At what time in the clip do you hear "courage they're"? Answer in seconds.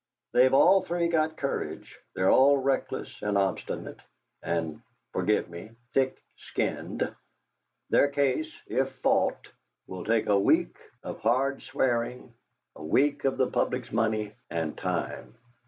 1.37-2.31